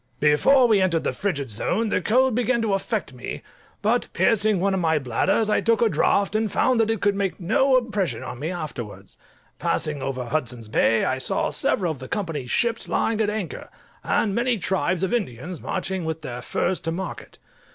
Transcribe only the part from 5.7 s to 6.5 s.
a draught,